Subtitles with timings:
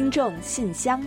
[0.00, 0.98] 听众信箱，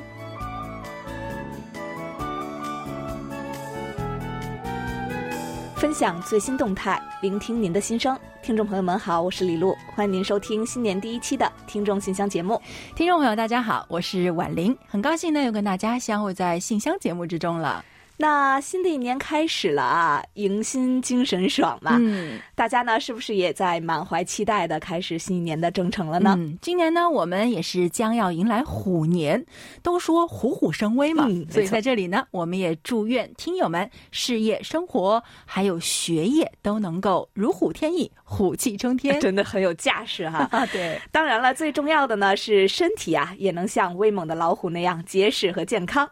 [5.76, 8.16] 分享最新动态，聆听您的心声。
[8.44, 12.62] 听众朋友们好，我是李璐，欢迎您收听新年第一期的听众信箱节目。
[12.96, 17.84] 听众朋友大家好，我是婉玲，很高兴呢又跟大家相会在信箱节目之中了。
[18.24, 21.98] 那新的一年开始了啊，迎新精神爽嘛。
[22.00, 26.34] 嗯，大家呢是不是也在满怀期待的开始新一年的征程了呢？
[26.40, 29.46] 嗯，今年呢我们也是将要迎来虎年，
[29.82, 39.20] 都说虎虎生威嘛，嗯所以在这里呢，我们也祝愿听友们事业、生活还有学业都能够如虎添翼，虎气冲天。
[39.20, 40.48] 真的很有架势哈。
[40.50, 46.10] 啊， 对，当然了，最重要的呢是身体啊，也能像威猛的老虎那样结实和健康。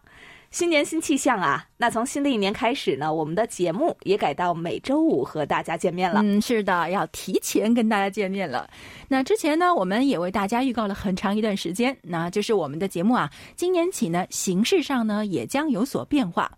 [0.52, 1.66] 新年新气象啊！
[1.78, 6.20] 那从新的一年开始呢，我们的节目也改到每周五和大家见面了。
[6.26, 8.70] 嗯，是的，要提前跟大家见面了。
[9.08, 16.52] 那之前呢，我们也为大家预告了很长一段时间，那就是我们的节目啊，今年起呢，形式上呢也将有所变化。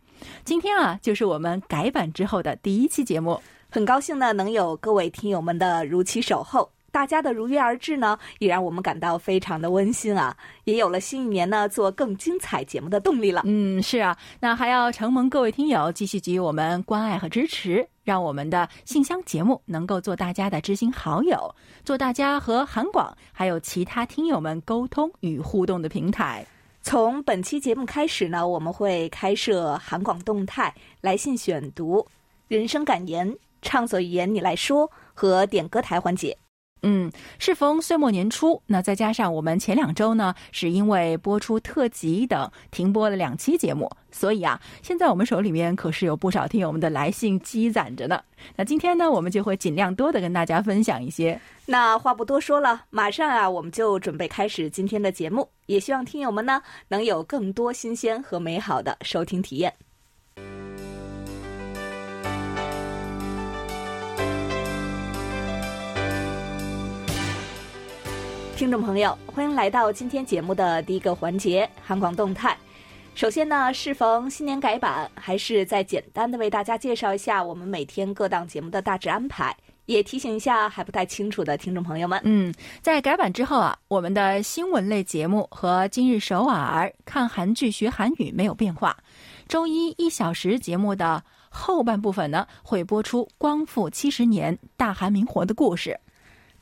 [0.43, 3.39] 今天啊，就是我们改版之后的第一期节目。
[3.69, 10.37] 很高兴呢，能有各位听友们的如期守候，大家的如约而至呢，也让我们感到非常的温馨啊！
[10.65, 13.41] 也有了新一年呢做更精彩节目的动力了。
[13.45, 26.45] 嗯，是啊，那还要承蒙各位听友继续给予我们关爱和支持，让我们的信箱节目能够做大家的知心好友，做大家和韩广还有其他听友们沟通与互动的平台。
[26.83, 32.05] 从本期节目开始呢，我们会开设韩广动态、来信选读、
[32.47, 36.37] 人生感言、畅所欲言你来说和点歌台环节。
[36.85, 48.21] 嗯，适逢岁末年初，那再加上我们前两周呢，是因为播出特辑等停播了两期节目，所以啊，现在我们手里面可是有不少听友们的来信积攒着呢。
[48.57, 51.39] 那今天呢，我们就会尽量多的跟大家分享一些。
[51.65, 55.47] 那话不多说了，马上啊，我们就准备开始今天的节目。
[55.67, 59.73] 也希望听友们呢，能有更多新鲜和美好的收听体验。
[68.55, 72.55] 听众朋友，欢迎来到今天节目的第一个环节——韩广动态。
[73.15, 79.55] 首先呢，适逢新年改版，还是再简单的为大家介绍一下我们每天各档节目的大致安排，
[79.87, 82.21] 也提醒一下还不太清楚的听众朋友们。
[82.23, 88.95] 嗯，在改版之后啊，我们的新闻类节目和今日首尔看韩剧学韩语没有变化。
[89.47, 95.99] 周一一小时节目的后半部分呢，会播出光复七十年大韩民国的故事。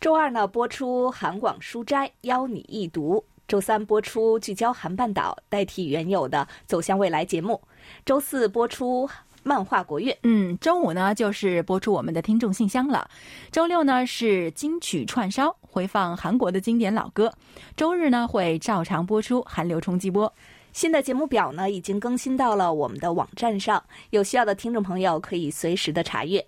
[0.02, 7.62] 周二呢播出韩广书斋邀你一读，周三播出聚焦韩半岛，代替原有的走向未来节目，
[8.04, 9.08] 周四播出
[9.44, 10.18] 漫画国乐。
[10.24, 13.08] 嗯，周五呢就是播出我们的听众信箱了，
[13.52, 17.32] 周六呢是金曲串烧，回放韩国的经典老歌，
[17.78, 20.34] 周日呢会照常播出韩流冲击波。
[20.74, 26.44] 新的节目表呢已经更新到了我们的网站上，有需要的听众朋友可以随时的查阅。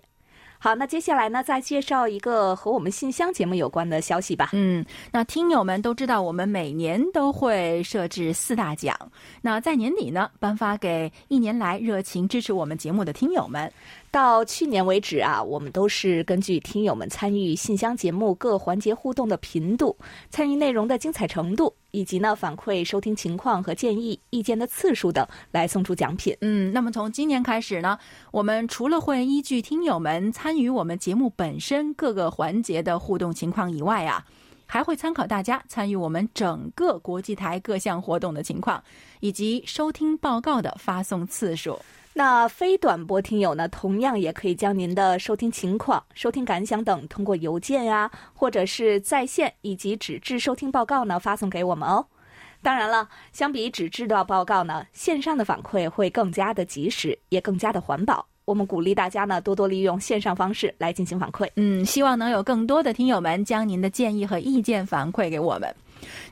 [0.64, 4.48] 好，那接下来呢，再介绍一个和我们信箱节目有关的消息吧。
[4.54, 4.82] 嗯，
[5.12, 8.98] 那听友们都知道，我们每年都会设置四大奖，
[9.42, 13.70] 那在年底呢，颁发给一年来热情支持我们节目的听友们。
[14.14, 19.98] 到去年为止啊，我们都是根据听友们参与信箱节目各环节互动的频度、
[20.30, 26.32] 参与内容的精彩程度，以及呢反馈收听情况和建议意见的次数等来送出奖品。
[26.42, 27.98] 嗯，那么从今年开始呢，
[28.30, 34.24] 我们除了会依据听友们参与我们节目本身各个环节的互动情况以外啊，
[34.64, 38.80] 还会参考大家参与我们整个国际台各项活动的情况，
[39.18, 41.76] 以及收听报告的发送次数。
[42.16, 52.06] 那非短波听友呢，同样也可以将您的收听情况、收听感想等通过邮件呀、或者是在线以及纸质收听报告呢发送给我们哦。
[52.62, 58.24] 当然了，相比纸质的报告呢，线上的反馈会更加的及时，也更加的环保。
[58.44, 61.48] 我们鼓励大家呢多多利用线上方式来进行反馈。
[61.56, 65.74] 嗯，希望能有更多的听友们将您的建议和意见反馈给我们。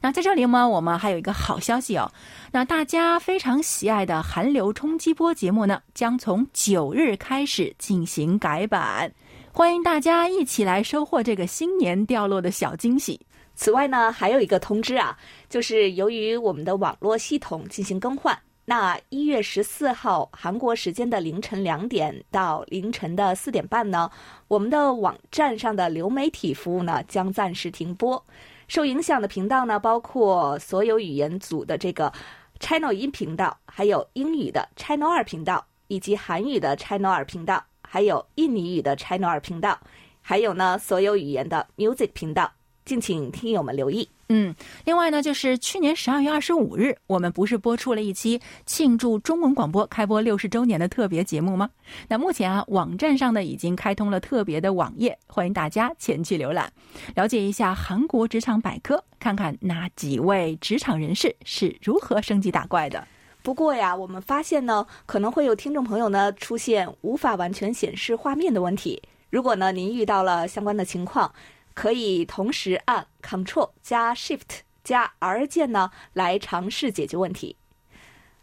[0.00, 2.10] 那在这里呢，我们还有一个好消息哦。
[2.50, 9.12] 那大家非常喜爱的韩流冲击波节目呢，将从九日开始进行改版，
[9.52, 13.20] 欢迎大家一起来收获这个新年掉落的小惊喜。
[13.54, 15.16] 此外呢，还有一个通知啊，
[15.48, 24.10] 就是由于我们的网络系统进行更换，那一月十四号韩国时间的凌晨两点到凌晨的四点半呢，
[24.48, 28.24] 我们的网站上的流媒体服务呢将暂时停播。
[28.68, 32.12] 受影响的频道呢，包括所有语言组的这个
[32.60, 39.78] Channel 一频道，还有英语的 Channel 二频道，以及韩语的 Channel 二频道，还有印尼语的 Channel 二频道，
[40.20, 42.50] 还有呢所有语言的 Music 频道。
[42.84, 44.08] 敬请听友们留意。
[44.34, 44.54] 嗯，
[44.86, 51.68] 另外呢，就是去年十二月二十五日，我们不是播出了一期庆祝中文广播开播六十周年的特别节目吗？
[52.08, 56.72] 那目前啊，网站上呢已经开通了特别的网页，欢迎大家前去浏览，
[57.14, 63.06] 了解一下韩国职场百科，看看哪几位职场人士是如何升级打怪的。
[63.42, 69.02] 不过呀，我们发现呢，可能会有听众朋友呢出现无法完全显示画面的问题。
[69.28, 71.30] 如果呢您遇到了相关的情况，
[71.74, 77.56] 可以同时按 Ctrl 加 Shift 加 R 键呢，来尝试解决问题。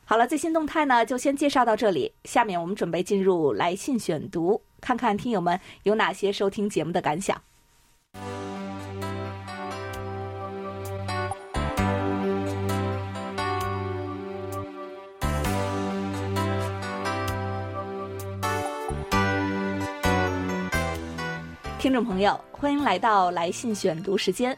[0.05, 2.13] 好了，最新动态呢就先介绍到这里。
[2.23, 7.39] 下面我们准备进入来信选读，看看听友们有哪些收听节目的感想。
[21.79, 24.55] 听众朋友，欢迎来到来信选读时间。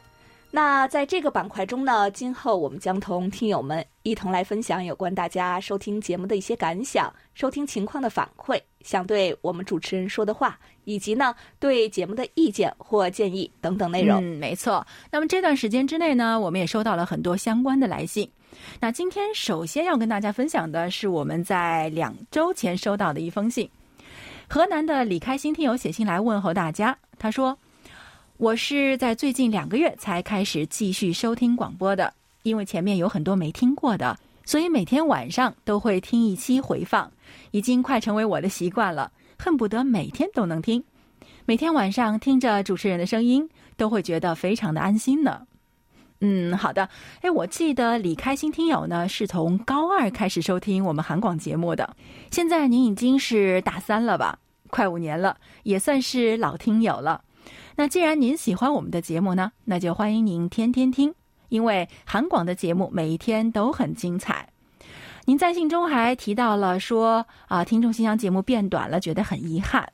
[0.50, 14.20] 那在这个板块中呢，今后我们将同听友们一同来分享有关大家收听节目的一些感想、收听情况的反馈、想对我们主持人说的话，以及呢对节目的意见或建议等等内容。
[14.20, 14.84] 嗯，没错。
[15.12, 18.28] 那么这段时间之内呢，我们也收到了很多相关的来信。
[18.80, 23.70] 那今天首先要跟大家分享的是我们在两周前收到的一封信。
[24.54, 27.58] 河南的李开心听友写信来问候大家，他说
[28.36, 32.14] ：“我是在最近两个月才开始继续收听广播的，
[32.44, 37.10] 因为前面有很多没听过的，所以每天晚上都会听一期回放，
[37.52, 39.10] 已经快成为我的习惯了，
[39.40, 40.84] 恨不得每天都能听。
[41.46, 45.48] 每天晚上听着主持人的声音，都会觉得非常的安心呢。”
[46.22, 46.88] 嗯，好的。
[47.22, 51.96] 哎，我记得李开心听友呢是从高二开始收听我们韩广节目的，
[52.30, 54.38] 现在您已经是大三了吧？
[54.70, 57.24] 快五年了，也算是老听友了。
[57.76, 61.14] 那既然您喜欢我们的节目呢，那就欢迎您天天听，
[61.50, 64.48] 因为韩广的节目每一天都很精彩。
[65.26, 69.92] 您在信中还提到了说啊，听众信箱节目变短了，觉得很遗憾。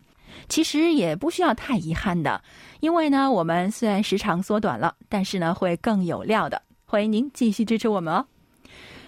[0.49, 2.41] 其实也不需要太遗憾的，
[2.79, 6.61] 因为呢，我们虽然时长缩短了，但是呢，会更有料的。
[6.85, 8.25] 欢迎您继续支持我们哦。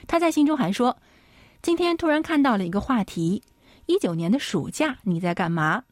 [0.07, 0.97] 他在信中还说，
[1.61, 3.41] 今天突然看到了一个话题：
[3.85, 5.83] 一九年的暑假你在干嘛？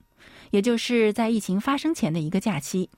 [0.51, 2.89] 也就是在疫情发生前的一个假期。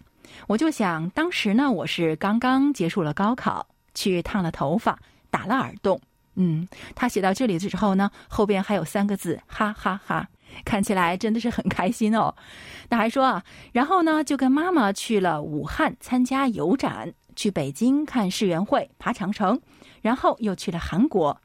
[0.48, 4.98] 我就想，当时呢，我是刚刚结束了高考，去烫了头发，
[5.30, 6.00] 打了耳洞。
[6.36, 10.28] 嗯，他写到这里的时候呢，后边还有三个字：哈哈哈。
[10.66, 12.36] 看起来真的是很开心哦。
[12.90, 19.62] 那还说啊，然后呢，就跟妈妈去了武汉参加油展，去北京看世园会、爬长城，
[20.02, 21.40] 然后又去了韩国。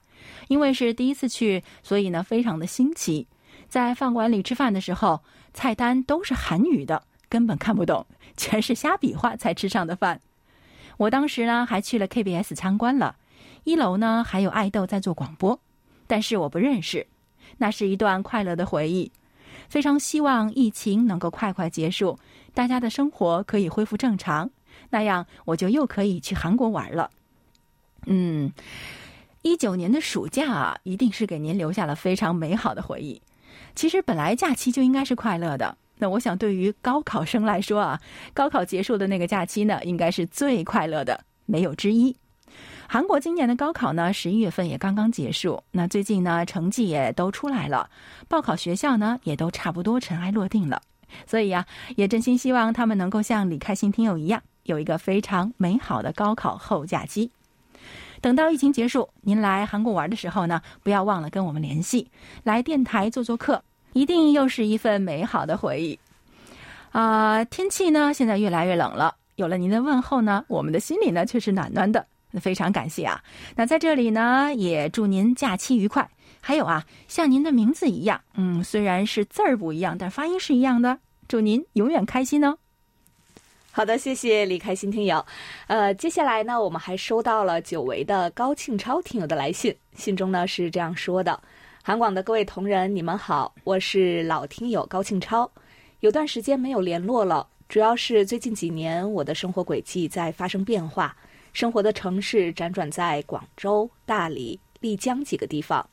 [0.48, 3.26] 因为是第一次去，所以呢非常的新奇。
[3.68, 5.22] 在饭馆里吃饭的时候，
[5.52, 8.06] 菜单都是韩语的，根本看不懂，
[8.36, 10.20] 全是瞎比划才吃上的饭。
[10.96, 13.16] 我当时呢还去了 KBS 参观了，
[13.64, 15.60] 一楼呢还有爱豆在做广播，
[16.06, 17.06] 但是我不认识。
[17.58, 19.10] 那是一段快乐的回忆，
[19.68, 22.18] 非常希望疫情能够快快结束，
[22.52, 24.50] 大家的生活可以恢复正常，
[24.90, 27.10] 那样我就又可以去韩国玩了。
[28.06, 28.52] 嗯，
[29.42, 33.20] 一九年的暑假啊，一定是给您留下了非常美好的回忆。
[33.74, 38.00] 其实本来假期就应该是快乐的，那我想对于高考生来说啊，
[38.32, 42.14] 高考结束的那个假期呢，应该是最快乐的，没有之一。
[42.86, 45.62] 韩国今年的高考呢，十一月份也刚刚结束。
[45.70, 47.88] 那最近呢，成绩也都出来了，
[48.28, 50.80] 报考学校呢，也都差不多尘埃落定了。
[51.26, 51.64] 所以呀，
[51.96, 57.30] 也真心希望他们能够像李开心听友一样，有一个非常美好的高考后假期。
[58.20, 62.08] 等到疫情结束，您来韩国玩的时候呢，不要忘了跟我们联系，
[62.42, 63.62] 来电台做做客，
[63.92, 65.98] 一定又是一份美好的回忆。
[66.92, 72.06] 啊，天气呢，现在越来越冷了，有了您的问候呢，我们的心里呢，却是暖暖的。
[72.40, 73.22] 非常感谢啊！
[73.56, 76.08] 那在这里呢，也祝您假期愉快。
[76.40, 80.98] 还有啊，像您的名字一样，嗯，虽然是字儿不一样，但发音是一样的。
[81.26, 82.58] 祝您永远开心哦！
[83.70, 85.24] 好的，谢谢李开心听友。
[85.68, 91.42] 呃，接下来呢，我们还收到了久违的高庆超听友的来信，信中呢是这样说的
[91.82, 95.50] ：“韩广的各位同仁，你们好，我是老听友高庆超，
[96.00, 101.16] 有段时间没有联络了，主要是最近几年我的生活轨迹在发生变化。”
[101.54, 105.88] 生活的城市辗转在广州、大理、丽江几个地方，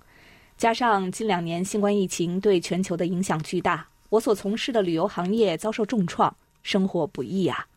[0.57, 7.67] 加上近两年新冠疫情对全球的影响巨大，我所从事的旅游行业遭受重创，生活不易啊。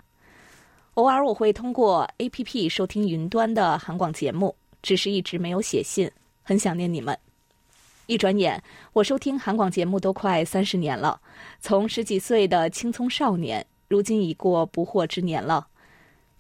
[0.95, 6.11] 偶尔我会通过 APP 收听云端的韩广节目，只是一直没有写信，
[6.43, 7.17] 很想念你们。
[8.07, 8.62] 一转眼，
[8.95, 11.21] 我收听韩广节目都快三十年了，
[11.61, 15.67] 从十几岁的青葱少年，如今已过不惑之年了。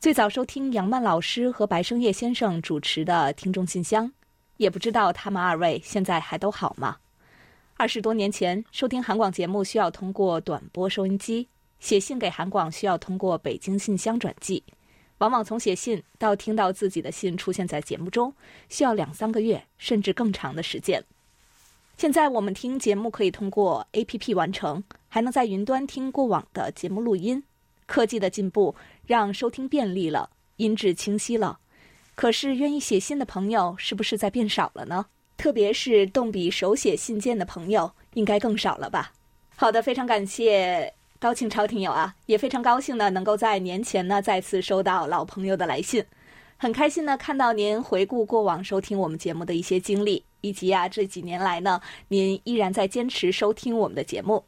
[0.04, 4.12] 最早收听杨曼老师和白生叶先生主持的听众信箱，
[4.58, 6.98] 也不知道他们二位现在还都好吗？
[7.78, 11.48] 二十多年前，收听韩广节目需要通过短波收音机，
[11.80, 14.62] 写信给韩广需要通过北京信箱转寄，
[15.16, 18.30] 往往从写信到听到自己的信出现在节目中，
[18.68, 21.02] 需要两三个月甚至更长的时间。
[21.96, 27.42] 现在我们听节目可以通过 A.P.P 完成，还能在云端听过往的节目录音。
[27.86, 28.74] 科技的进步
[29.06, 31.58] 让收听便利了，音质清晰了。
[32.14, 35.06] 可是，愿意写信的朋友是不是在变少了呢？
[35.36, 39.12] 特别是动笔手写信件的朋友，应该更少了吧？
[39.56, 46.04] 好的，非常感谢高庆超听友啊，也非常高兴呢，能够在年前呢再次收到老朋友的来信，
[46.56, 54.44] 很开心呢看到您回顾过往收听我们节目的一些经历，以及啊这几年来呢，您依然在坚持收听我们的节目。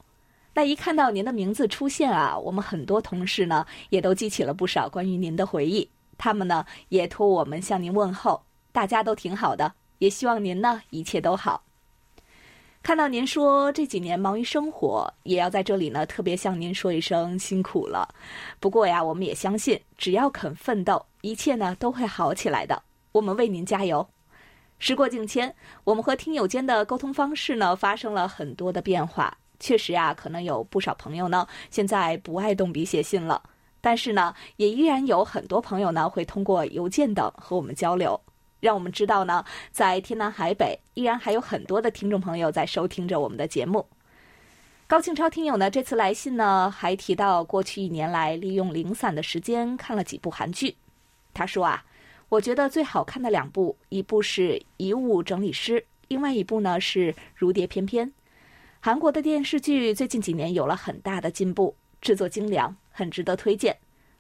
[0.57, 5.87] 那一看到您的名字出现啊，我们很多同事呢也都记起了不少关于您的回忆。
[6.17, 11.63] 他们呢也托我们向您问候，大家都挺好的，也希望您呢一切都好。
[12.83, 18.09] 看到您说这几年忙于生活，也要在这里呢特别向您说一声辛苦了。
[18.59, 22.83] 不过呀，我们也相信，只要肯奋斗，一切呢都会好起来的。
[23.13, 24.09] 我们为您加油。
[24.79, 29.37] 时过境迁，我们和听友间的沟通方式呢发生了很多的变化。
[29.59, 33.43] 确实啊，可能有不少朋友呢，现在不爱动笔写信了。
[33.81, 38.21] 但是呢，也依然有很多朋友呢，会通过邮件等和我们交流，
[38.59, 43.87] 让我们知道呢，在天南海北，依然还有很多的听众朋友在收听着我们的节目。
[44.89, 50.77] 高庆超听友呢，这次来信呢，还提到过去一年来利用零散的时间看了几部韩剧。
[51.33, 51.85] 他说啊，
[52.29, 58.09] 我觉得最好看的两部，一部是《遗物整理师》，另外一部呢是《如蝶翩翩》。
[58.87, 63.77] 韩国的电视剧最近几年有了很大的进步，制作精良，很值得推荐。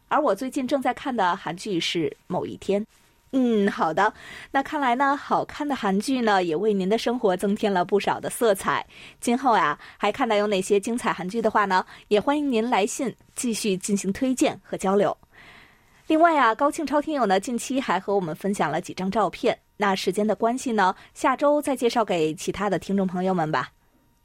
[0.08, 2.82] 而我最近正在看的韩剧是《某一天》。
[3.30, 4.12] 嗯，好的。
[4.50, 8.84] 那看来呢，好看的韩剧呢，也为您的生活增添了不少的色彩。
[9.20, 15.16] 今后呀，还看到有哪些精彩韩剧的话呢，也欢迎您来信继续进行推荐和交流。
[16.08, 19.56] 另外啊，高庆超听友呢，近期还和我们分享了几张照片。
[19.76, 23.70] 那时间的关系呢，下周再介绍给其他的听众朋友们吧。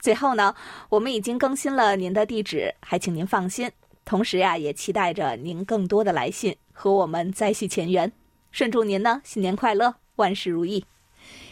[0.02, 0.56] 最后呢，
[0.90, 3.72] 我们已经更新了您的地址，还请您放心。
[4.04, 8.12] 同时呀，也期待着您更多的来信和我们再续前缘。
[8.52, 10.84] 顺祝您呢新年快乐，万事如意。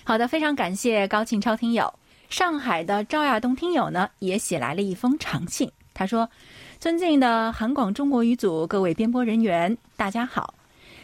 [0.04, 1.94] 好的，非常感谢高庆超听友。
[2.28, 6.28] 上海的赵亚东听友呢也写来了一封长信，他说
[6.80, 10.56] ：“尊敬的韩广中国语组各位编播人员，大家好。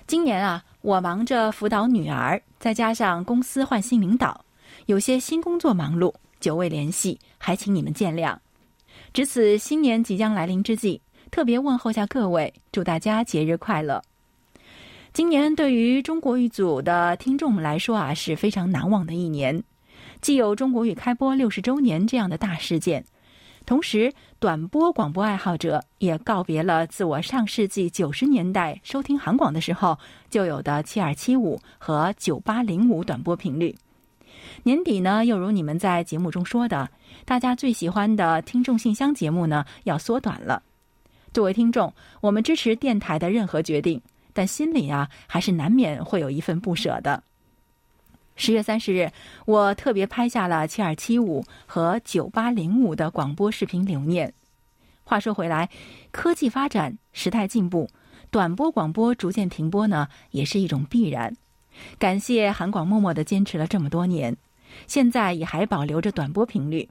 [0.08, 4.44] 今年啊，我忙着辅导女儿，再加上公司换新领导，
[4.88, 8.38] 有些新工作忙碌。”久未联系，还请你们见谅。
[9.14, 11.02] 值此新年即将来临之际，
[11.32, 14.02] 特别问候下各位，祝大家节日快乐。
[15.14, 19.64] 今年对于中国语组的听众来说啊，是非常难忘的一年。
[20.22, 23.06] 既有中国语开播六十周年这样的大事件，
[23.66, 29.98] 同时短波广播爱好者也告别了自我上世纪九十年代收听韩广的时候
[30.30, 33.76] 就有的七二七五和九八零五短波频率。
[34.66, 36.90] 年底呢，又如你们在节目中说的，
[37.24, 40.64] 大家最喜欢的听众信箱节目呢，要缩短了。
[41.32, 44.02] 作为听众，我们支持电台的任何决定，
[44.34, 47.22] 但心里啊，还是难免会有一份不舍的。
[48.36, 49.12] 十月三十日，
[49.46, 54.34] 我特别拍下了七二七五和九八零五的广播视频留念。
[55.04, 55.70] 话说回来，
[56.10, 57.88] 科技发展，时代进步，
[58.32, 61.38] 短波广播逐渐停播呢，也是一种必然。
[62.00, 64.36] 感谢韩广默默的坚持了这么多年，
[64.88, 66.88] 现在也还保留着短波频率，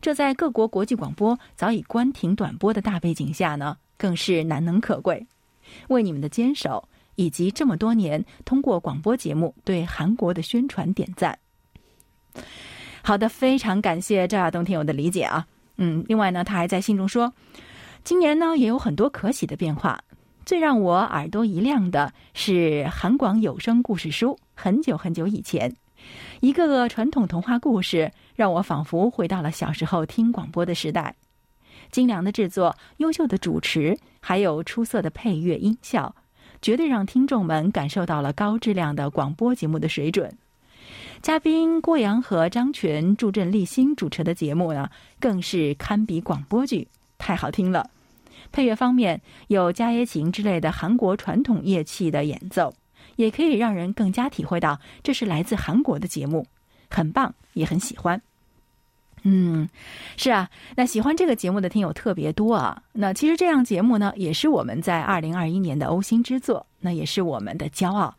[0.00, 5.26] 这在各国国际广播早已关停短波的大背景下呢，更是难能可贵。
[5.88, 11.38] 为你们的坚守以及这么多年通过广播节目对韩国的宣传点赞。
[13.02, 15.46] 好的，非常感谢赵亚东听友的理解啊。
[15.76, 17.32] 嗯，另外呢，他还在信中说，
[18.04, 19.98] 今年呢也有很多可喜的变化。
[20.44, 24.38] 最让我耳朵一亮的是韩广有声故事书。
[24.54, 25.74] 很久很久以前，
[26.40, 31.14] 一个个传统童话故事让我仿佛回到了小时候听广播的时代。
[31.90, 36.14] 精良的制作、优秀的主持，还有出色的配乐音效，
[36.60, 40.32] 绝对让听众们感受到了高质量的广播节目的水准。
[41.20, 44.90] 嘉宾郭阳和张全助阵立新主持的节目呢，
[45.20, 47.88] 更是堪比广播剧，太好听了。
[48.50, 52.74] 配乐方面有伽耶琴之类的韩国传统乐器的演奏，
[53.16, 56.46] 也可以让人更加体会到这是来自韩国的节目，
[56.88, 58.20] 很棒，也很喜欢。
[59.24, 59.68] 嗯，
[60.16, 62.82] 是啊，那喜欢这个节目的听友特别多啊。
[62.92, 68.12] 那其实这样节目呢，也是我们在二零二一年的欧星之作，那也是我们的骄傲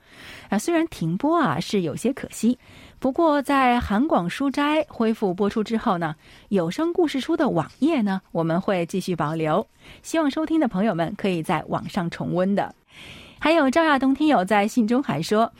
[0.47, 0.57] 啊。
[0.57, 2.57] 虽然停播啊是有些可惜，
[2.99, 6.15] 不过在韩广书斋恢复播出之后呢，
[6.47, 9.67] 有声故事书的网页呢，我们会继续保留，
[10.03, 12.73] 希望收听的朋友们可以在网上重温的。
[13.43, 15.51] 还有赵亚东听友在信中还说。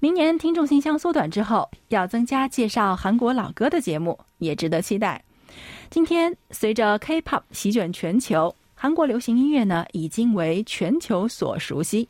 [0.00, 5.24] 明年听众信箱缩短之后，要增加介绍韩国老歌的节目，也值得期待。
[5.88, 12.06] 今天，随着 K-pop 席卷全球，韩国流行音乐呢已经为全球所熟悉。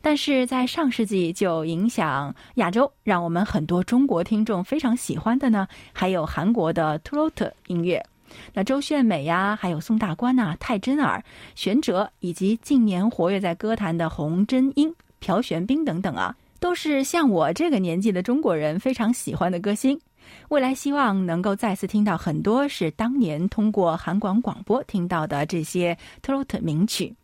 [0.00, 8.02] 但是在上世纪就影响亚洲，让我们很多中国听众非常喜欢的呢，还有韩国的 Trot 音乐。
[8.52, 11.22] 那周炫美呀，还有宋大官呐、泰真儿、
[11.54, 16.36] 玄哲，以及近年活跃在歌坛的洪真英、朴玄彬等等啊。
[16.60, 20.00] 都是像我这个年纪的中国人非常喜欢的歌星，
[20.48, 27.14] 未来希望能够再次听到很多是当年通过韩广广播听到的这些 trot 名曲。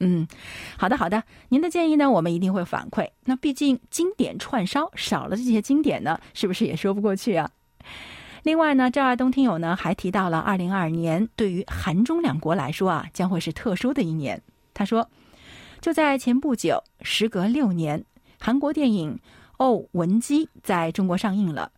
[0.00, 0.26] 嗯，
[0.78, 3.06] 好的好的，您的建议呢，我们一定会反馈。
[3.24, 7.50] 那毕竟经典串烧少了这些经典呢，是不是也说不过去啊？
[8.46, 14.40] 另外呢，赵二东听友呢还提到了二零二二年对于韩中两国来说啊，将会是特殊的一年。
[14.72, 15.10] 他说，
[15.80, 18.04] 就在前不久，时隔六年。
[18.38, 19.18] 韩国电影
[19.58, 21.72] 《哦文姬》在中国上映了。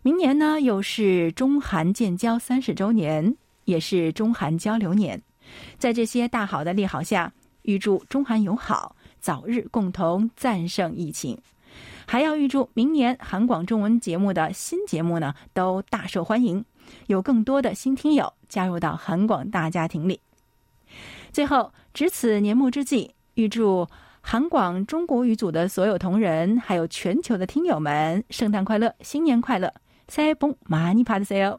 [0.00, 5.20] 明年呢，又是中韩建交三十周年，也是中韩交流年。
[5.76, 11.38] 在这些大好的利好下，预祝中韩友好早日共同战胜疫情。
[12.06, 16.64] 还要预祝明年韩广中文节目的新节目呢，都大受欢迎，
[17.06, 20.20] 有更多的新听友加入到韩广大家庭里。
[21.32, 23.88] 最后，值此年末之际，预祝。
[24.26, 29.70] 韩广中国语组的所有同仁，还有全球的听友们，圣诞快乐，新年快乐，
[30.08, 31.58] 塞崩马尼帕的塞哦！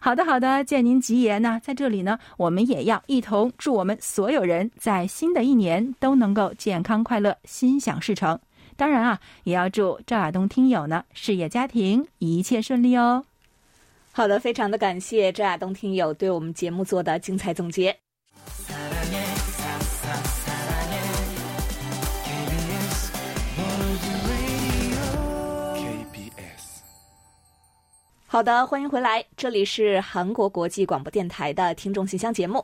[0.00, 8.36] 好的，好的，见您吉言呢，在这里呢，我们也要一同祝我们所有人在新的一年都能够健康快乐，心想事成。
[8.76, 13.24] 当然啊，也要祝赵亚东听友呢，事业家庭一切顺利哦。
[14.12, 17.96] 好的，非常的感谢赵亚东听友对我们节目做的精彩总结。
[28.28, 32.62] 好的，欢迎回来，这里是韩国国际广播电台的听众信箱节目。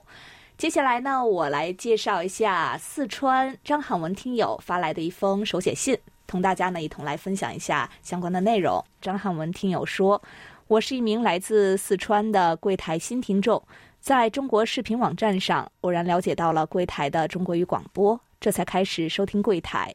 [0.62, 8.81] 接下来呢，我来介绍一下四川张汉文听友发来的一封手写信，同大家呢一同来分享一下相关的内容。
[9.01, 10.22] 张汉文听友说
[10.68, 13.61] ：“我是一名来自四川的柜台新听众，
[13.98, 19.92] 在中国视频网站上偶然了解到了柜台的中国语广播，这才开始收听柜台。”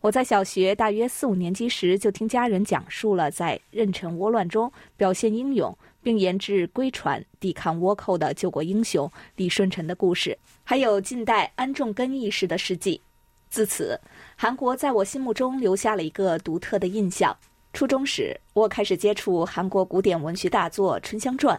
[0.00, 13.00] 我在小学大约四五年级时，就听家人讲述了在壬辰倭乱中表现英勇，并研制龟船抵抗倭寇的救国英雄李舜臣的故事，还有近代安重根义士的事迹。
[13.48, 14.00] 自此，
[14.36, 17.36] 韩国在我心目中留下了一个独特的印象。
[17.72, 21.56] 初中时，我开始接触韩国古典文学大作《春香传》，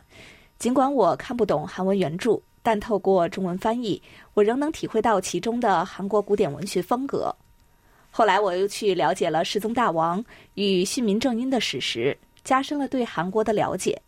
[0.59, 4.01] 尽管我看不懂韩文原著，但透过中文翻译，
[4.33, 7.35] 我仍能体会到其中的韩国古典文学风格。
[8.11, 13.99] 后来我又去了解了世宗大王与训民正音的史实，加深了对韩国的了解。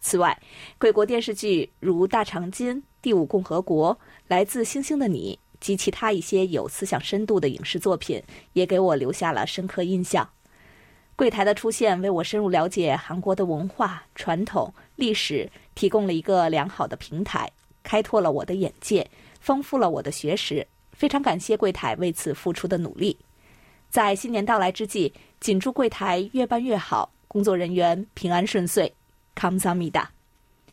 [0.00, 0.40] 此外，
[0.78, 3.92] 贵国电视剧如《大长今》《第五共和国》
[4.28, 10.28] 《来自星星的你》及其他一些有思想深度的影视作品，也给我留下了深刻印象。
[11.16, 17.50] 柜台的出现，为我深入了解韩国的文化传统历史提供了一个良好的平台，
[17.82, 19.08] 开拓了我的眼界，
[19.40, 20.66] 丰富了我的学识。
[20.92, 23.18] 非常感谢柜台为此付出的努力。
[23.88, 28.92] 在新年到来之际，谨祝柜台越办越好，工作人员平安顺遂。
[29.36, 30.10] 康桑米达，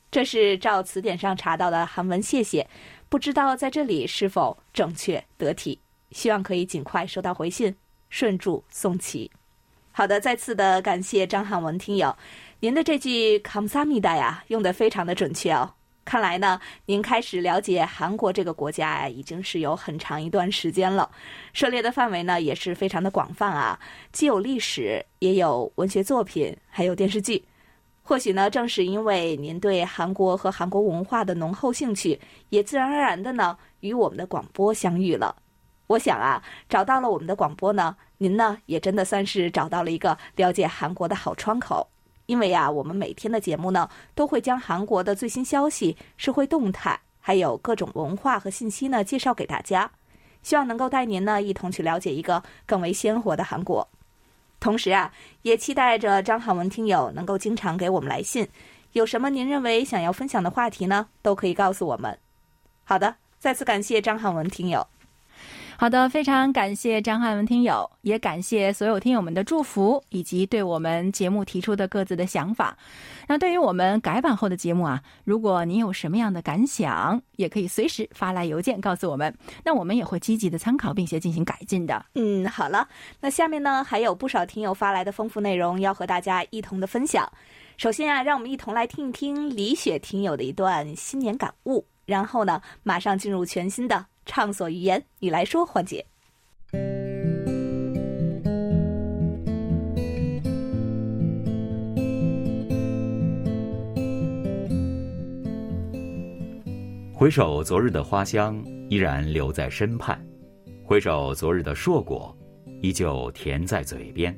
[0.09, 2.65] 这是照词典上查到的韩文，谢谢。
[3.09, 5.77] 不知道在这里是否正确得体？
[6.11, 7.75] 希望可以尽快收到回信，
[8.09, 9.29] 顺祝送齐。
[9.91, 12.15] 好的，再次的感谢张汉文听友，
[12.61, 15.73] 您的这句康萨米达呀，用的非常的准确哦。
[16.05, 21.11] 看来呢，您开始了解韩国这个国家呀，已经是有很长一段时间了，
[21.51, 23.79] 涉猎的范围呢也是非常的广泛啊，
[24.13, 27.43] 既有历史，也有文学作品，还有电视剧。
[28.05, 35.33] 或许呢，正是因为您对韩国和韩国文化的浓厚兴趣，也自然而然的呢与我们的广播相遇了。
[35.87, 41.87] 我想啊，找到了我们的广播呢，您呢也真的算是找到了一个了解韩国的好窗口。
[42.25, 49.89] 因为呀，我们每天的节目呢，都会将韩国的最新消息、社会动态，还有各种文化和信息呢，介绍给大家，
[50.41, 53.87] 希望能够带您呢一同去了解一个更为鲜活的韩国。
[54.63, 58.47] 同时啊，也期待着张汉文听友能够经常给我们来信，
[58.93, 61.09] 有什么您认为想要分享的话题呢？
[61.21, 62.17] 都可以告诉我们。
[62.85, 64.87] 好的，再次感谢张汉文听友。
[65.83, 72.77] 好的，非常感谢张汉文听友，也感谢所有听友们的祝福以及对我们节目提出的各自的想法。
[73.27, 82.05] 那对于我们改版后的节目啊，如果您有什么样的感想，也可以随时发来邮件告诉我们，那我们也会积极的参考并且进行改进的。
[82.15, 82.87] 嗯，好了，
[83.19, 87.29] 那下面呢还有不少听友发来的丰富内容要和大家一同的分享。
[87.75, 94.05] 首先啊，让我们一同来听一听李雪听友的一段新年感悟，然后呢，马上进入全新的。
[94.25, 96.05] 畅所欲言，你来说环节。
[107.13, 110.17] 回首昨日的花香，依然留在身畔；
[110.83, 112.35] 回首昨日的硕果，
[112.81, 114.33] 依旧甜在嘴边；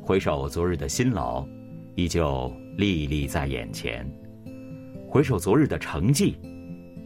[0.00, 1.46] 回首昨日的辛劳，
[1.94, 4.06] 依旧历历在眼前；
[5.06, 6.38] 回首昨日的成绩，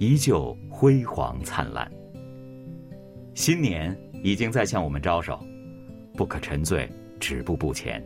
[0.01, 0.57] 依旧。
[0.73, 1.93] 辉煌灿烂，
[3.35, 5.39] 新年已经在向我们招手，
[6.15, 8.03] 不可沉醉，止步不前。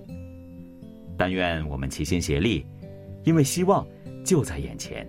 [1.17, 2.67] 但愿我们齐心协力，
[3.23, 3.87] 因为希望
[4.25, 5.09] 就在眼前，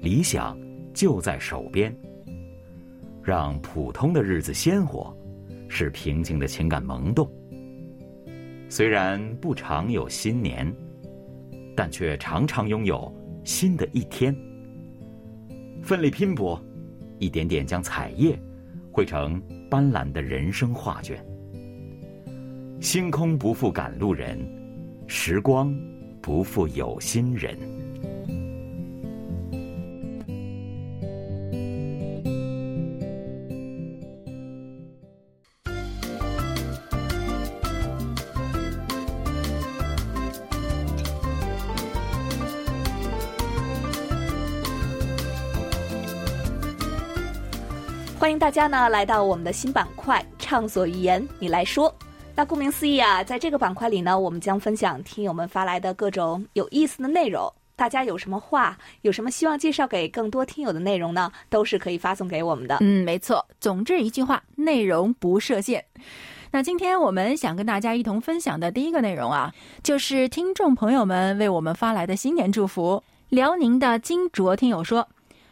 [0.00, 0.54] 理想
[0.92, 1.96] 就在手边。
[3.22, 5.16] 让普通的日子鲜活，
[5.70, 7.26] 使平静的情感萌动。
[8.68, 10.70] 虽然不常有新年，
[11.74, 13.10] 但却常常拥有
[13.44, 14.36] 新的一天。
[15.82, 16.62] 奋力拼搏。
[17.18, 18.36] 一点点将彩叶
[18.90, 19.40] 绘成
[19.70, 21.24] 斑斓的人生画卷。
[22.80, 24.38] 星空不负赶路人，
[25.06, 25.72] 时光
[26.20, 27.56] 不负有心人。
[48.22, 51.92] 欢迎大家呢来到我们的新板块“畅所欲言”，你来说。
[52.36, 57.52] 那顾名思义啊，在这个板块里呢，我们将分享听友们发来的各种有意思的内容。
[57.74, 62.78] 大家有什么话，有什么希望介绍给更多听友的内容呢，都是可以发送给我们的。
[62.80, 63.44] 嗯，没错。
[63.58, 65.84] 总之一句话，内容不设限。
[66.52, 73.02] 那今天我们想跟大家一同分享的第一个内容啊，就是听众朋友们为我们发来的新年祝福。
[73.30, 75.04] 辽宁的金卓听友说，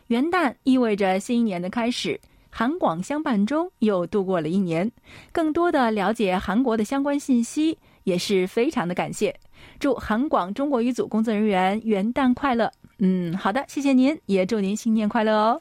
[0.06, 2.16] 元旦意味着新一年的开始。
[2.50, 4.90] 韩广相伴中又度过了一年，
[5.32, 9.34] 更多的了解韩国的相关信息也是非常的感谢。
[9.78, 12.70] 祝韩广中国语组工作人员元旦快乐！
[12.98, 15.60] 嗯，好的，谢谢您，也祝您新年快乐哦。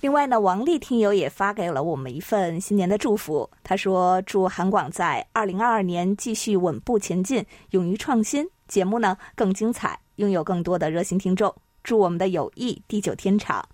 [0.00, 11.52] 另外呢，王丽听友也发给了我们一份新年的祝福，他说：“祝韩广在二零二二年继续稳步前进，勇于创新，节目呢更精彩，拥有更多的热心听众。
[11.82, 13.66] 祝我们的友谊地久天长。”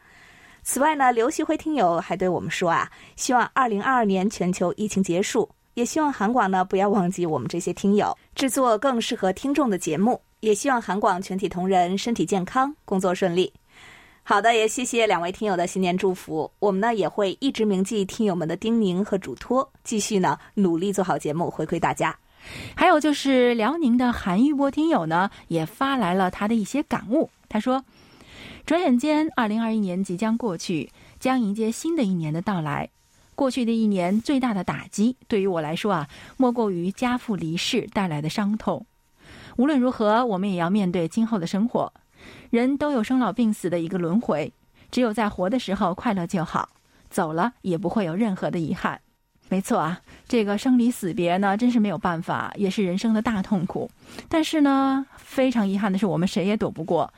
[0.66, 13.53] 此外呢，刘旭辉听友还对我们说啊，希望二零二二年全球疫情结束，也希望韩广呢不要忘记我们这些听友，制作更适合听众的节目，也希望韩广全体同仁身体健康，工作顺利。
[14.22, 22.16] 好的，也谢谢两位听友的新年祝福，我们呢也会一直铭记听友们的叮咛和嘱托，继续呢努力做好节目，回馈大家。
[22.74, 27.85] 还有就是辽宁的韩玉波听友呢，也发来了他的一些感悟，他说。
[28.66, 32.88] 转眼间，二零二一年即将过去，将迎接新的一年的到来。
[33.35, 38.87] 过去的一年最大的打击，对于我来说啊，莫过于家父离世带来的伤痛。
[39.57, 41.92] 无论如何，我们也要面对今后的生活。
[42.48, 44.50] 人都有生老病死的一个轮回，
[44.90, 46.70] 只有在活的时候快乐就好，
[47.11, 48.98] 走了也不会有任何的遗憾。
[49.50, 53.90] 没错啊，这个生离死别呢，真是没有办法，也是人生的大痛苦。
[54.27, 57.12] 但是呢，非常遗憾的是，我们谁也躲不过。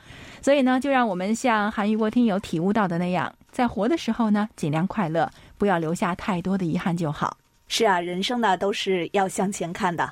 [0.47, 7.35] 所以呢，就让我们像韩玉波听友体悟到的那样，在活的时候呢，尽量快乐，不要留下太多的遗憾就好。
[7.67, 10.09] 是啊，人生呢都是要向前看的。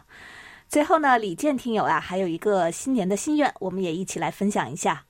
[0.68, 5.06] 最后呢，李健听友啊，还有一个新年的心愿，我们也一起来分享一下。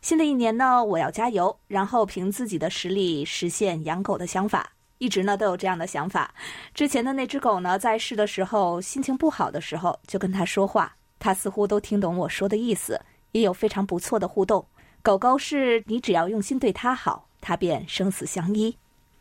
[0.00, 4.68] 新的一年呢，我要加油，然后凭自己的实力实现养狗的想法。
[4.98, 6.34] 一直呢都有这样的想法。
[6.74, 13.00] 之前的那只狗呢，在世的时候心情不好的时候，就跟它说话，它似乎都听懂我说的意思。
[13.36, 14.66] 也有非常不错的互动。
[15.02, 18.74] 狗狗是你只要用心对它好，它便生死相依。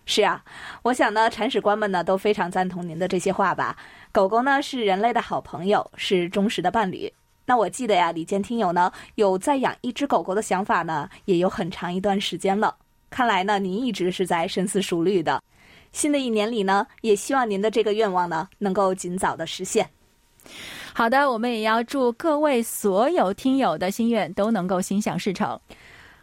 [0.05, 0.41] 是啊，
[0.83, 3.75] 我想呢，铲屎官们呢都非常赞同您的这些话吧。
[4.13, 7.11] 狗狗呢是人类的好朋友，是忠实的伴侣。
[7.45, 12.77] 那我记得呀，李健听友呢有再养一只狗狗的想法呢，也有很长一段时间了。
[13.09, 15.43] 看来呢，您一直是在深思熟虑的。
[15.91, 19.89] 新的一年里呢，也希望您的这个愿望呢能够尽早的实现。
[20.97, 25.59] 好的，我们也要祝各位所有听友的心愿都能够心想事成。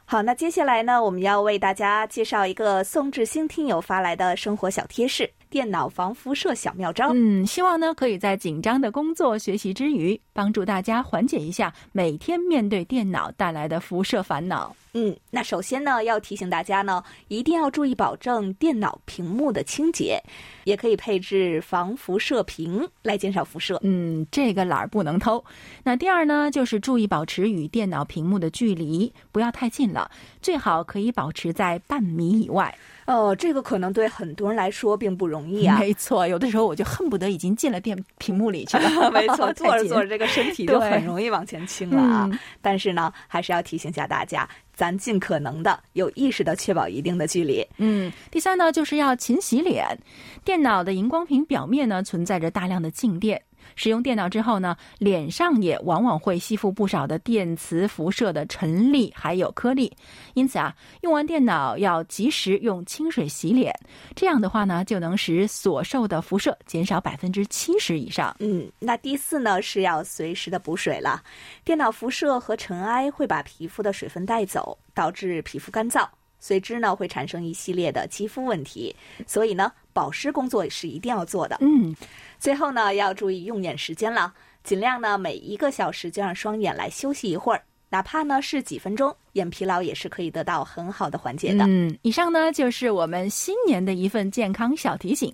[0.06, 5.30] 好，那接下来呢，我们要为大家介绍一个宋志兴听友发来的生活小贴士。
[5.50, 14.74] 电脑防辐射小妙招，嗯，希望呢可以在紧张的工作学习之余，帮助大家缓解一下每天面对电脑带来的辐射烦恼。
[14.94, 20.18] 嗯，那首先呢，要提醒大家呢，一定要注意保证电脑屏幕的清洁，
[20.64, 23.79] 也可以配置防辐射屏来减少辐射。
[23.83, 25.44] 嗯，这个懒儿不能偷。
[25.85, 32.75] 那第二呢，就是注意保持与电脑屏幕的距离，不要太近了，最好可以保持在半米以外。
[33.05, 35.77] 哦，这个可能对很多人来说并不容易啊。
[35.79, 39.11] 没错，有的时候我就恨不得已经进了电屏幕里去了。
[39.11, 42.31] 没错， 坐着坐着，这个身体就很容易往前倾了啊。
[42.61, 44.48] 但是呢，还是要提醒一下大家。
[44.83, 47.64] 咱尽可能的有意识的确保一定的距离。
[47.77, 49.97] 嗯，第三呢，就是要勤洗脸。
[50.45, 53.40] 电脑的荧光屏表面呢，存在着大量的静电。
[53.76, 59.92] 使用电脑之后呢，脸上也往往会吸附不少的电磁辐射的尘粒还有颗粒，
[60.35, 63.74] 因此啊，用完电脑要及时用清水洗脸，
[64.14, 68.35] 这样的话呢，就能使所受的辐射减少百分之七十以上。
[68.40, 71.22] 嗯，那第四呢是要随时的补水了，
[71.64, 76.06] 电脑辐射和尘埃会把皮肤的水分带走，导致皮肤干燥。
[76.42, 78.94] 随之呢会产生一系列的肌肤问题，
[79.28, 81.57] 所以呢保湿工作是一定要做的。
[81.61, 81.94] 嗯，
[82.40, 91.64] 最后呢要注意用眼时间了，尽量呢每一个小时就让双眼来休息一会儿，哪怕呢是几分钟，眼疲劳也是可以得到很好的缓解的。
[91.68, 95.33] 嗯，以上呢就是我们新年的一份健康小提醒，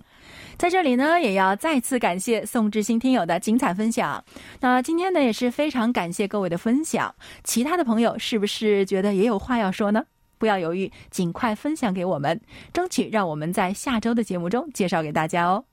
[0.59, 4.23] 在这里呢也要再次感谢宋志新听友的精彩分享。
[4.59, 10.03] 那今天呢也是非常感谢各位的分享，其他的朋友是不是觉得也有话要说呢？
[10.39, 12.41] 不要犹豫，尽快分享给我们，
[12.73, 15.63] 争取让我们在下周的节目中介绍给大家哦。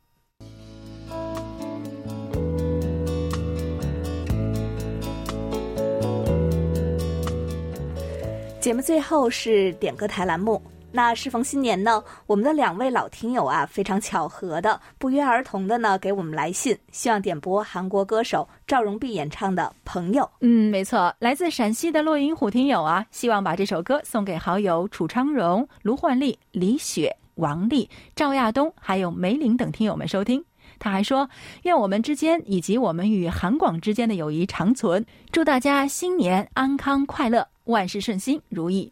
[8.61, 10.61] 节目最后是点歌台栏目。
[10.97, 20.25] 那适逢新年呢，我们的两位老听友啊，非常巧合的不约而同的呢，给我们来信，希望点播韩国歌手赵荣弼演唱的《朋友》。
[20.41, 30.43] 嗯，没错，来自陕西的骆云虎听友啊，希望把这首歌送给好友楚昌荣、卢焕丽、李雪、王丽、赵亚东，还有梅玲等听友们收听。
[30.79, 31.29] 他还说，
[31.65, 38.91] 愿我们之间以及我们与韩广之间的友谊长存，祝大家新年安康快乐，万事顺心如意。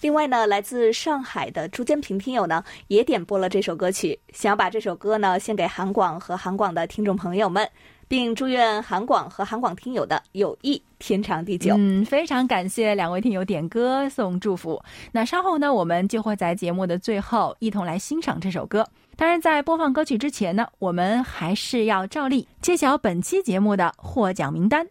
[0.00, 7.68] 另外呢，来自上海的朱坚平听友呢，也点播了这首歌曲，想要把这首歌呢献给韩广和韩广的听众朋友们，
[8.06, 11.74] 并祝愿韩广和韩广听友的友谊天长地久。
[11.76, 14.80] 嗯，非常感谢两位听友点歌送祝福。
[15.10, 18.86] 那稍后呢，我们就会在节目的最后一同来欣赏这首歌。
[19.16, 24.86] 当然，在播放歌曲之前呢，我们还是要照例揭晓本期节目的获奖名单。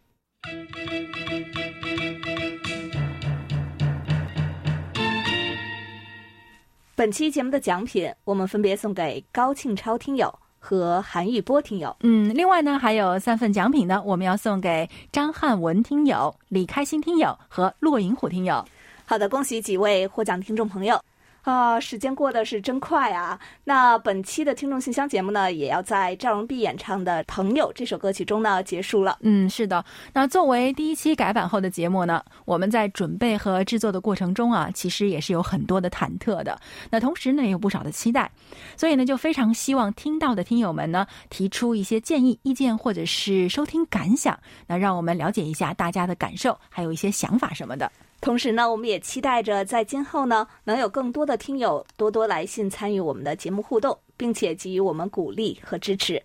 [6.97, 11.95] 本期节目的奖品，我们分别送给高庆超听友和韩玉波听友。
[11.99, 18.65] 嗯，另外呢，还有三份奖品呢，我们要送给张汉文听友、李开心听友和骆银虎听友。
[19.05, 20.99] 好的，恭喜几位获奖听众朋友。
[21.43, 23.39] 啊，时间过得是真快啊！
[23.63, 29.17] 那本期的听众信箱节目呢，也要在赵荣碧演唱的《朋友》这首歌曲中呢结束了。
[29.21, 29.83] 嗯，是的。
[30.11, 36.59] 那作为第一期改版后的节目呢，我们在准备和制作的过程中啊，其实也是有很多的忐忑的。
[36.89, 38.29] 那同时呢，也有不少的期待，
[38.75, 47.89] 所以呢，就非常希望听到的听友们呢，提出一些建议、意见或者是收听感想，那让我们了解一下大家的感受，还有一些想法什么的。
[48.19, 56.21] 同时呢，我们也期待着在今后呢，能有更多的听友多多来信参与我们的节目互动，并且给予我们鼓励和支持。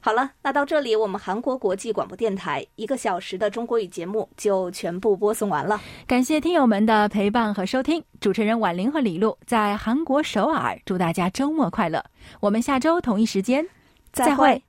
[0.00, 5.80] 好了，那到这里，我们韩国国际广播电台一个小时的中国语节目就全部播送完了。
[6.06, 12.04] 感谢听友们的陪伴和收听，主持人婉玲和李璐在韩国首尔，祝大家周末快乐。
[12.40, 13.66] 我们下周同一时间
[14.12, 14.62] 再会。